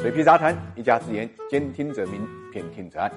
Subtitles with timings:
[0.00, 3.12] 水皮杂谈，一家之言，兼听则明，偏听则暗。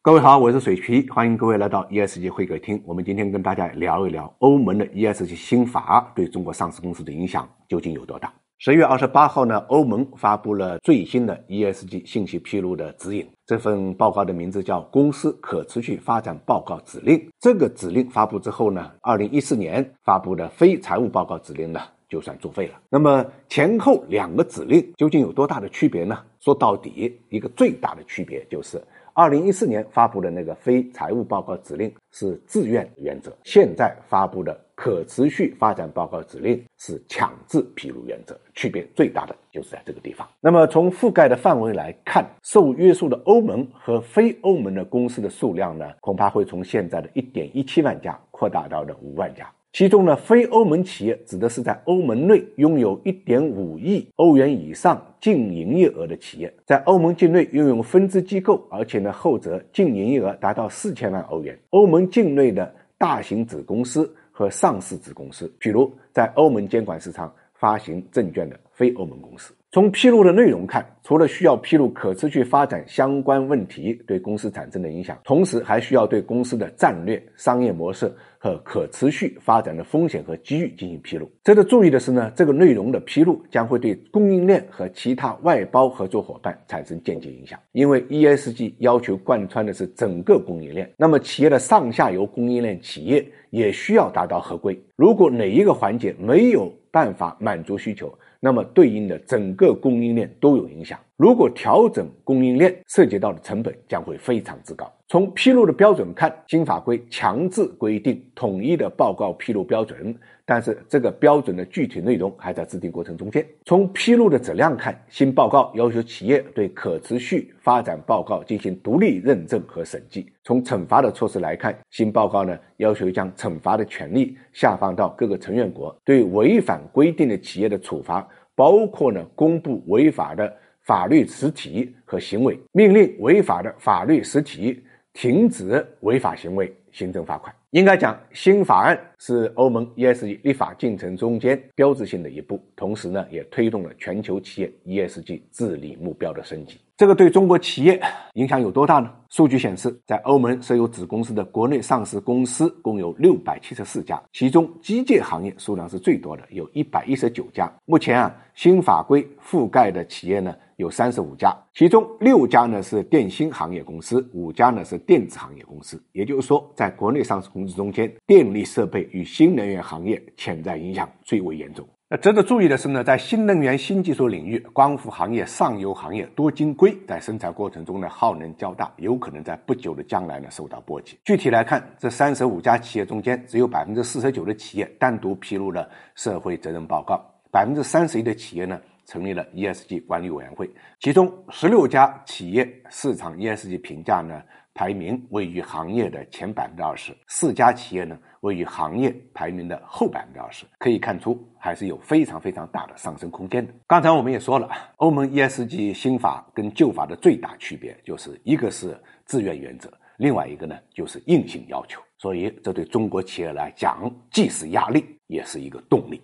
[0.00, 2.82] 各位好，我是水皮，欢迎各位来到 ESG 会客厅。
[2.86, 8.32] 我们今天跟大家聊一聊欧盟的 ESG 新法对中国上市公司的影响究竟有多大。
[8.58, 13.28] 十月二十八号呢，欧盟发布了最新的 ESG 信息披露的指引。
[13.44, 17.18] 这份报告的名字叫《公司可持续发展报告指令》。
[17.38, 21.78] 这个指令发布之后呢，二零一四年发布的非财务报告指令呢，
[22.08, 22.80] 就算作废了。
[22.88, 26.18] 那么前后两个指令究竟有多大的区别呢？
[26.40, 28.82] 说到底，一个最大的区别就是。
[29.18, 40.28] 二零一四年发布的那个非财务报告指令是自愿原则，现在发布的可持续发展报告指令是强制披露原则，区别最大的就是在这个地方。
[40.38, 49.50] 那么从覆盖的范围来看，受约束的欧盟和非欧盟的公司的数量呢，恐怕会从现在的一点一七万家扩大到了五万家。
[49.76, 61.54] 其中呢，非欧盟企业指的是在欧盟内拥有一点五亿欧元以上净营业额的企业，在欧盟境内拥有分支机构，而且呢，后者净营业额达到四千万欧元。
[61.68, 69.52] 欧盟境内的大型子公司和上市子公司，比如在欧盟监管市场发行证券的非欧盟公司。
[69.72, 81.30] 从披露的内容看，除了需要披露可持续发展相关问题对公司产生的影响，同时还需要对公司的战略、商业模式和可持续发展的风险和机遇进行披露。
[81.44, 94.80] 值得注意的是呢，这个内容的披露将会对供应链和其他外包合作伙伴产生间接影响，因为 ESG 要求贯穿的是整个供应链，那么企业的上下游供应链企业也需要达到合规。
[94.94, 98.10] 如果哪一个环节没有办法满足需求，
[98.46, 100.96] 那么对应的整个供应链都有影响。
[101.16, 104.88] 如果调整供应链，涉及到的成本将会非常之高。
[105.08, 110.12] 从披露的标准看，新法规强制规定统一的报告披露标准，
[110.44, 113.46] 但是这个标准的具体内容还在制定过程中间。
[113.66, 120.26] 从披露的质量看，新报告要求企业对可持续发展报告进行独立认证和审计。
[120.42, 130.52] 从惩罚的措施来看，新报告呢要求将惩罚的权利下放到各个成员国，对违反规定的企业的处罚包括呢公布违法的。
[130.82, 134.80] 法律实体和行为，命令违法的法律实体
[135.16, 137.50] 停止违法行为，行政罚款。
[137.70, 146.78] 应该讲，新法案是欧盟 ESG 立法进程中间标志性的一步，同时呢，也推动了全球企业 ESG 治理目标的升级。
[146.96, 148.00] 这个对中国企业
[148.34, 149.12] 影响有多大呢？
[149.28, 157.70] 数据显示，在欧盟设有子公司的国内上市公司共有六百七十四家，其中机械行业数量是最多的，有一百一十九家。
[157.84, 166.02] 目前啊，新法规覆盖的企业呢有三十五家，其中六家呢是电芯行业公司，五家呢是电子行业公司。
[166.12, 171.86] 也就是说，在国内上市公司中间，电力设备与新能源行业潜在影响最为严重。
[172.08, 181.18] 那值得注意的是呢，在新能源新技术领域，光伏行业、上游行业多晶硅在生产过程中呢耗能较大，有可能在不久的将来呢受到波及。
[181.24, 194.42] 具体来看，这三十五家企业中间，只有百分之四十九的企业单独披露了社会责任报告，百分之三十一的企业呢成立了 ESG 管理委员会，其中十六家企业市场 ESG 评价呢。
[194.78, 203.72] 排名位于行业的前百分之二十，四家企业呢位于行业排名的后百分之二十，可以看出还是有非常非常大的上升空间的。
[203.86, 216.20] 刚才我们也说了，欧盟 ESG 新法跟旧法的最大区别就是一个是自愿原则，另外一个呢就是硬性要求，所以这对中国企业来讲既是压力，也是一个动力。